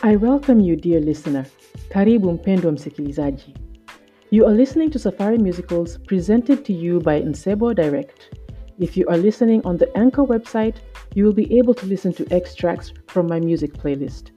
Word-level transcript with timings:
I 0.00 0.14
welcome 0.14 0.60
you, 0.60 0.76
dear 0.76 1.00
listener. 1.00 1.46
Karibu 1.88 2.32
mpendwa 2.32 2.72
msikilizaji. 2.72 3.54
You 4.30 4.46
are 4.46 4.56
listening 4.56 4.90
to 4.90 4.98
Safari 4.98 5.38
Musicals 5.38 5.98
presented 5.98 6.64
to 6.64 6.72
you 6.72 7.00
by 7.00 7.20
Nsebo 7.20 7.74
Direct. 7.74 8.20
If 8.78 8.96
you 8.96 9.08
are 9.08 9.18
listening 9.18 9.60
on 9.64 9.78
the 9.78 9.98
Anchor 9.98 10.22
website, 10.24 10.74
you 11.14 11.24
will 11.24 11.34
be 11.34 11.58
able 11.58 11.74
to 11.74 11.86
listen 11.86 12.12
to 12.12 12.24
extracts 12.36 12.92
from 13.08 13.26
my 13.26 13.40
music 13.40 13.72
playlist. 13.72 14.30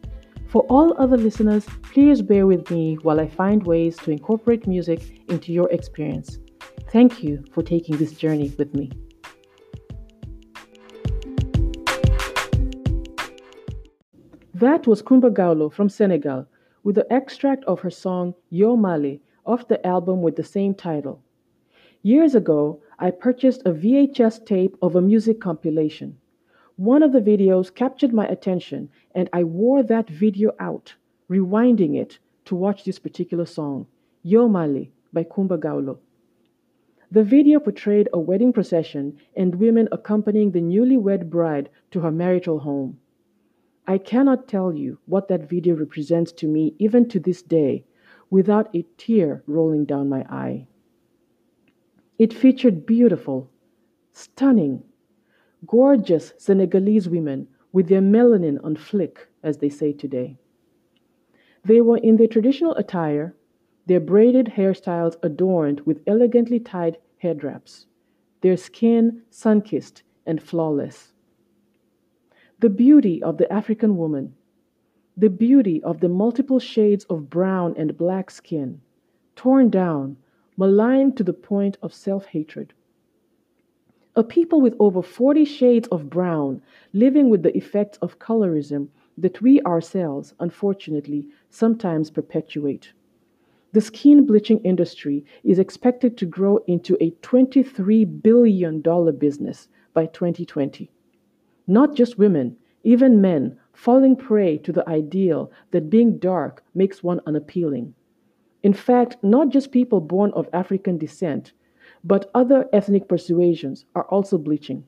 For 0.47 0.63
all 0.67 0.95
other 0.97 1.17
listeners, 1.17 1.65
please 1.93 2.23
bear 2.23 2.47
with 2.47 2.71
me 2.71 2.97
while 3.03 3.19
I 3.19 3.27
find 3.27 3.63
ways 3.63 3.97
to 3.97 4.11
incorporate 4.11 4.67
music 4.67 4.99
into 5.29 5.53
your 5.53 5.69
experience. 5.71 6.39
Thank 6.91 7.23
you 7.23 7.43
for 7.53 7.61
taking 7.61 7.97
this 7.97 8.13
journey 8.13 8.51
with 8.57 8.73
me. 8.73 8.89
That 14.61 14.85
was 14.85 15.01
Coumba 15.01 15.31
Gawlo 15.31 15.73
from 15.73 15.89
Senegal 15.89 16.45
with 16.83 16.93
the 16.93 17.11
extract 17.11 17.63
of 17.63 17.79
her 17.79 17.89
song 17.89 18.35
Yo 18.51 18.77
Male 18.77 19.17
off 19.43 19.67
the 19.67 19.83
album 19.83 20.21
with 20.21 20.35
the 20.35 20.43
same 20.43 20.75
title. 20.75 21.23
Years 22.03 22.35
ago, 22.35 22.79
I 22.99 23.09
purchased 23.09 23.63
a 23.65 23.71
VHS 23.71 24.45
tape 24.45 24.77
of 24.79 24.95
a 24.95 25.01
music 25.01 25.41
compilation. 25.41 26.19
One 26.75 27.01
of 27.01 27.11
the 27.11 27.21
videos 27.21 27.73
captured 27.73 28.13
my 28.13 28.27
attention, 28.27 28.89
and 29.15 29.31
I 29.33 29.45
wore 29.45 29.81
that 29.81 30.07
video 30.07 30.51
out, 30.59 30.93
rewinding 31.27 31.99
it 31.99 32.19
to 32.45 32.53
watch 32.55 32.83
this 32.83 32.99
particular 32.99 33.47
song, 33.47 33.87
Yo 34.21 34.47
Male 34.47 34.89
by 35.11 35.23
Coumba 35.23 35.57
Gawlo. 35.57 35.97
The 37.09 37.23
video 37.23 37.59
portrayed 37.59 38.09
a 38.13 38.19
wedding 38.19 38.53
procession 38.53 39.17
and 39.35 39.55
women 39.55 39.89
accompanying 39.91 40.51
the 40.51 40.61
newlywed 40.61 41.31
bride 41.31 41.71
to 41.89 42.01
her 42.01 42.11
marital 42.11 42.59
home. 42.59 42.99
I 43.87 43.97
cannot 43.97 44.47
tell 44.47 44.73
you 44.73 44.99
what 45.05 45.27
that 45.27 45.49
video 45.49 45.75
represents 45.75 46.31
to 46.33 46.47
me 46.47 46.75
even 46.77 47.07
to 47.09 47.19
this 47.19 47.41
day 47.41 47.83
without 48.29 48.73
a 48.75 48.85
tear 48.97 49.43
rolling 49.47 49.85
down 49.85 50.07
my 50.07 50.21
eye. 50.29 50.67
It 52.17 52.33
featured 52.33 52.85
beautiful, 52.85 53.49
stunning, 54.13 54.83
gorgeous 55.65 56.33
Senegalese 56.37 57.09
women 57.09 57.47
with 57.71 57.87
their 57.87 58.01
melanin 58.01 58.63
on 58.63 58.75
flick, 58.75 59.27
as 59.43 59.57
they 59.57 59.69
say 59.69 59.93
today. 59.93 60.37
They 61.63 61.81
were 61.81 61.97
in 61.97 62.17
their 62.17 62.27
traditional 62.27 62.75
attire, 62.75 63.35
their 63.87 63.99
braided 63.99 64.47
hairstyles 64.47 65.17
adorned 65.23 65.81
with 65.81 66.03
elegantly 66.05 66.59
tied 66.59 66.97
head 67.17 67.43
wraps, 67.43 67.87
their 68.41 68.57
skin 68.57 69.23
sun 69.29 69.61
kissed 69.61 70.03
and 70.25 70.41
flawless. 70.41 71.10
The 72.61 72.69
beauty 72.69 73.23
of 73.23 73.39
the 73.39 73.51
African 73.51 73.97
woman, 73.97 74.35
the 75.17 75.31
beauty 75.31 75.81
of 75.81 75.99
the 75.99 76.07
multiple 76.07 76.59
shades 76.59 77.05
of 77.05 77.27
brown 77.27 77.73
and 77.75 77.97
black 77.97 78.29
skin, 78.29 78.81
torn 79.35 79.71
down, 79.71 80.17
maligned 80.55 81.17
to 81.17 81.23
the 81.23 81.33
point 81.33 81.79
of 81.81 81.91
self 81.91 82.27
hatred. 82.27 82.75
A 84.15 84.23
people 84.23 84.61
with 84.61 84.75
over 84.77 85.01
40 85.01 85.43
shades 85.43 85.87
of 85.87 86.07
brown, 86.07 86.61
living 86.93 87.31
with 87.31 87.41
the 87.41 87.57
effects 87.57 87.97
of 87.97 88.19
colorism 88.19 88.89
that 89.17 89.41
we 89.41 89.59
ourselves, 89.63 90.35
unfortunately, 90.39 91.27
sometimes 91.49 92.11
perpetuate. 92.11 92.93
The 93.71 93.81
skin 93.81 94.27
bleaching 94.27 94.59
industry 94.59 95.25
is 95.43 95.57
expected 95.57 96.15
to 96.17 96.27
grow 96.27 96.57
into 96.67 96.95
a 97.01 97.09
$23 97.23 98.21
billion 98.21 98.81
business 99.17 99.67
by 99.95 100.05
2020. 100.05 100.91
Not 101.67 101.95
just 101.95 102.17
women, 102.17 102.57
even 102.83 103.21
men 103.21 103.57
falling 103.73 104.15
prey 104.15 104.57
to 104.59 104.71
the 104.71 104.87
ideal 104.89 105.51
that 105.71 105.89
being 105.89 106.17
dark 106.17 106.63
makes 106.73 107.03
one 107.03 107.21
unappealing. 107.25 107.93
In 108.63 108.73
fact, 108.73 109.17
not 109.23 109.49
just 109.49 109.71
people 109.71 110.01
born 110.01 110.31
of 110.33 110.49
African 110.53 110.97
descent, 110.97 111.53
but 112.03 112.29
other 112.33 112.67
ethnic 112.73 113.07
persuasions 113.07 113.85
are 113.95 114.05
also 114.05 114.37
bleaching. 114.37 114.83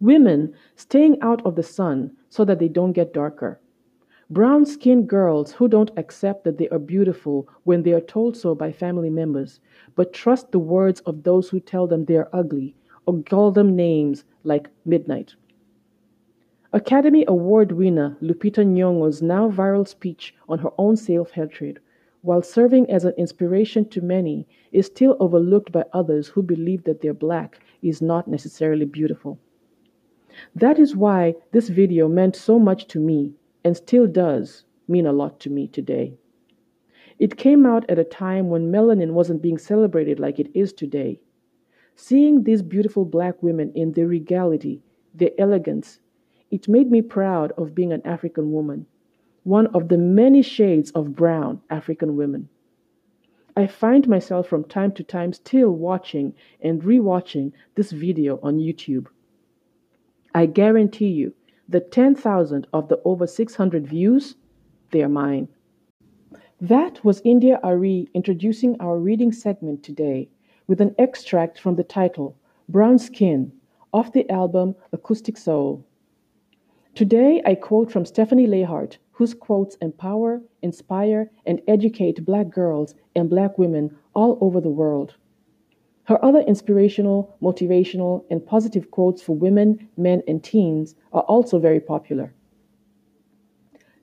Women 0.00 0.52
staying 0.76 1.20
out 1.20 1.44
of 1.46 1.56
the 1.56 1.62
sun 1.62 2.16
so 2.28 2.44
that 2.44 2.58
they 2.58 2.68
don't 2.68 2.92
get 2.92 3.14
darker. 3.14 3.60
Brown 4.30 4.64
skinned 4.64 5.08
girls 5.08 5.52
who 5.52 5.68
don't 5.68 5.90
accept 5.96 6.44
that 6.44 6.58
they 6.58 6.68
are 6.70 6.78
beautiful 6.78 7.46
when 7.64 7.82
they 7.82 7.92
are 7.92 8.00
told 8.00 8.36
so 8.36 8.54
by 8.54 8.72
family 8.72 9.10
members, 9.10 9.60
but 9.94 10.12
trust 10.12 10.50
the 10.50 10.58
words 10.58 11.00
of 11.00 11.22
those 11.22 11.50
who 11.50 11.60
tell 11.60 11.86
them 11.86 12.04
they 12.04 12.16
are 12.16 12.30
ugly 12.32 12.74
or 13.06 13.22
call 13.22 13.52
them 13.52 13.76
names 13.76 14.24
like 14.42 14.70
Midnight. 14.84 15.34
Academy 16.74 17.24
Award 17.28 17.70
winner 17.70 18.16
Lupita 18.20 18.64
Nyong'o's 18.64 19.22
now 19.22 19.48
viral 19.48 19.86
speech 19.86 20.34
on 20.48 20.58
her 20.58 20.70
own 20.76 20.96
self-hatred, 20.96 21.78
while 22.22 22.42
serving 22.42 22.90
as 22.90 23.04
an 23.04 23.14
inspiration 23.16 23.88
to 23.90 24.00
many, 24.00 24.48
is 24.72 24.86
still 24.86 25.16
overlooked 25.20 25.70
by 25.70 25.84
others 25.92 26.26
who 26.26 26.42
believe 26.42 26.82
that 26.82 27.00
their 27.00 27.14
black 27.14 27.60
is 27.80 28.02
not 28.02 28.26
necessarily 28.26 28.84
beautiful. 28.84 29.38
That 30.56 30.80
is 30.80 30.96
why 30.96 31.36
this 31.52 31.68
video 31.68 32.08
meant 32.08 32.34
so 32.34 32.58
much 32.58 32.88
to 32.88 32.98
me 32.98 33.34
and 33.62 33.76
still 33.76 34.08
does 34.08 34.64
mean 34.88 35.06
a 35.06 35.12
lot 35.12 35.38
to 35.40 35.50
me 35.50 35.68
today. 35.68 36.14
It 37.20 37.36
came 37.36 37.64
out 37.64 37.88
at 37.88 38.00
a 38.00 38.04
time 38.04 38.48
when 38.48 38.72
melanin 38.72 39.12
wasn't 39.12 39.42
being 39.42 39.58
celebrated 39.58 40.18
like 40.18 40.40
it 40.40 40.50
is 40.54 40.72
today. 40.72 41.20
Seeing 41.94 42.42
these 42.42 42.62
beautiful 42.62 43.04
black 43.04 43.40
women 43.44 43.70
in 43.76 43.92
their 43.92 44.08
regality, 44.08 44.82
their 45.14 45.30
elegance, 45.38 46.00
it 46.54 46.68
made 46.68 46.88
me 46.88 47.02
proud 47.02 47.50
of 47.58 47.74
being 47.74 47.92
an 47.92 48.00
African 48.06 48.52
woman, 48.52 48.86
one 49.42 49.66
of 49.74 49.88
the 49.88 49.98
many 49.98 50.40
shades 50.40 50.92
of 50.92 51.16
brown 51.16 51.60
African 51.68 52.16
women. 52.16 52.48
I 53.56 53.66
find 53.66 54.06
myself 54.06 54.46
from 54.46 54.62
time 54.62 54.92
to 54.92 55.02
time 55.02 55.32
still 55.32 55.72
watching 55.72 56.32
and 56.60 56.80
rewatching 56.80 57.50
this 57.74 57.90
video 57.90 58.38
on 58.40 58.58
YouTube. 58.58 59.08
I 60.32 60.46
guarantee 60.46 61.08
you, 61.08 61.34
the 61.68 61.80
10,000 61.80 62.68
of 62.72 62.88
the 62.88 63.00
over 63.04 63.26
600 63.26 63.84
views, 63.84 64.36
they 64.92 65.02
are 65.02 65.08
mine. 65.08 65.48
That 66.60 67.04
was 67.04 67.20
India 67.24 67.58
Arie 67.64 68.08
introducing 68.14 68.80
our 68.80 69.00
reading 69.00 69.32
segment 69.32 69.82
today 69.82 70.28
with 70.68 70.80
an 70.80 70.94
extract 70.98 71.58
from 71.58 71.74
the 71.74 71.82
title 71.82 72.36
Brown 72.68 73.00
Skin 73.00 73.50
off 73.92 74.12
the 74.12 74.30
album 74.30 74.76
Acoustic 74.92 75.36
Soul. 75.36 75.84
Today, 76.94 77.42
I 77.44 77.56
quote 77.56 77.90
from 77.90 78.04
Stephanie 78.04 78.46
Lahart, 78.46 78.98
whose 79.10 79.34
quotes 79.34 79.74
empower, 79.82 80.40
inspire, 80.62 81.28
and 81.44 81.60
educate 81.66 82.24
Black 82.24 82.50
girls 82.50 82.94
and 83.16 83.28
Black 83.28 83.58
women 83.58 83.96
all 84.14 84.38
over 84.40 84.60
the 84.60 84.70
world. 84.70 85.16
Her 86.04 86.24
other 86.24 86.38
inspirational, 86.42 87.36
motivational, 87.42 88.24
and 88.30 88.46
positive 88.46 88.92
quotes 88.92 89.20
for 89.20 89.34
women, 89.34 89.88
men, 89.96 90.22
and 90.28 90.44
teens 90.44 90.94
are 91.12 91.22
also 91.22 91.58
very 91.58 91.80
popular. 91.80 92.32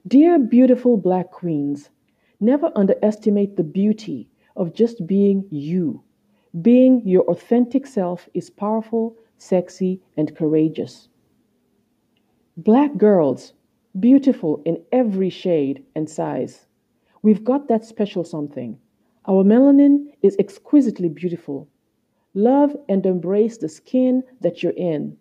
Dear 0.06 0.38
beautiful 0.38 0.97
Black 0.97 1.31
queens, 1.31 1.91
never 2.41 2.73
underestimate 2.75 3.56
the 3.56 3.63
beauty 3.63 4.29
of 4.58 4.73
just 4.73 5.08
being 5.08 5.46
you. 5.50 6.03
Being 6.62 7.08
your 7.08 7.23
authentic 7.31 7.88
self 7.88 8.28
is 8.34 8.50
powerful, 8.50 9.16
sexy, 9.38 10.02
and 10.18 10.35
courageous. 10.35 11.08
Black 12.64 12.96
girls, 12.96 13.54
beautiful 14.00 14.62
in 14.66 14.84
every 14.92 15.32
shade 15.32 15.84
and 15.96 16.08
size. 16.08 16.68
We've 17.24 17.44
got 17.44 17.68
that 17.70 17.84
special 17.84 18.24
something. 18.24 18.78
Our 19.28 19.44
melanin 19.44 20.14
is 20.22 20.36
exquisitely 20.38 21.10
beautiful. 21.10 21.68
Love 22.36 22.78
and 22.88 23.04
embrace 23.04 23.58
the 23.58 23.68
skin 23.68 24.22
that 24.42 24.62
you're 24.62 24.78
in. 24.78 25.18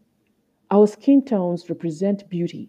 Our 0.71 0.87
skin 0.87 1.25
tones 1.25 1.70
represent 1.70 2.29
beauty. 2.29 2.69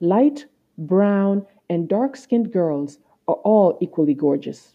Light, 0.00 0.46
brown, 0.78 1.44
and 1.68 1.86
dark 1.86 2.16
skinned 2.16 2.50
girls 2.50 2.98
are 3.26 3.40
all 3.44 3.76
equally 3.82 4.14
gorgeous. 4.14 4.74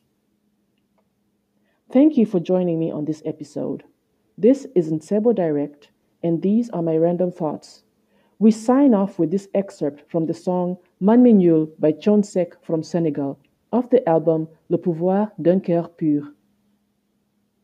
Thank 1.91 2.17
you 2.17 2.27
for 2.27 2.39
joining 2.39 2.77
me 2.77 2.91
on 2.91 3.05
this 3.05 3.23
episode. 3.25 3.83
This 4.37 4.67
is 4.75 4.91
Nsebo 4.91 5.33
Direct, 5.33 5.89
and 6.21 6.39
these 6.43 6.69
are 6.69 6.83
my 6.83 6.97
random 6.97 7.31
thoughts. 7.31 7.83
We 8.39 8.51
sign 8.51 8.93
off 8.93 9.19
with 9.19 9.31
this 9.31 9.47
excerpt 9.53 10.09
from 10.09 10.25
the 10.25 10.33
song 10.33 10.77
Man 10.99 11.23
by 11.79 11.91
Thione 11.93 12.25
Seck 12.25 12.63
from 12.63 12.81
Senegal, 12.81 13.37
off 13.71 13.89
the 13.89 14.07
album 14.09 14.47
Le 14.69 14.77
Pouvoir 14.77 15.31
d'un 15.41 15.59
Cœur 15.59 15.89
Pur. 15.97 16.33